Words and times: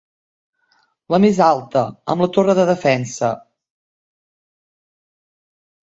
La 1.15 1.19
més 1.25 1.41
alta, 1.49 1.83
amb 2.13 2.25
la 2.25 2.29
torre 2.39 2.57
de 2.61 2.65
defensa. 2.71 3.31